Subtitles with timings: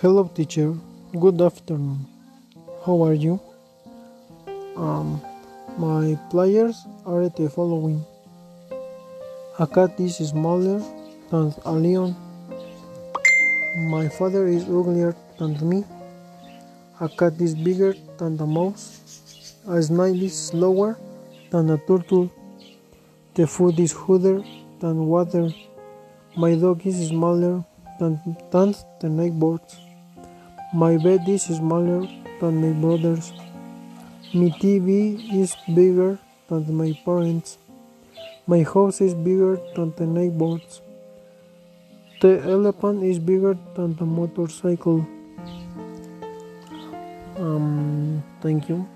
[0.00, 0.72] Hello, teacher.
[1.12, 2.06] Good afternoon.
[2.86, 3.38] How are you?
[4.74, 5.20] Um,
[5.76, 8.02] my players are the following.
[9.58, 10.80] A cat is smaller
[11.28, 12.16] than a lion.
[13.92, 15.84] My father is uglier than me.
[16.98, 19.60] A cat is bigger than the mouse.
[19.68, 20.96] A snail is slower
[21.50, 22.32] than a turtle.
[23.34, 24.42] The food is hotter
[24.80, 25.50] than water.
[26.38, 27.62] My dog is smaller
[27.98, 28.18] than,
[28.50, 29.89] than the neighbors.
[30.72, 32.06] My bed is smaller
[32.40, 33.32] than my brother's.
[34.32, 36.16] My TV is bigger
[36.46, 37.58] than my parents.
[38.46, 40.80] My house is bigger than the neighbors.
[42.20, 45.04] The elephant is bigger than the motorcycle.
[47.36, 48.86] Um, thank you.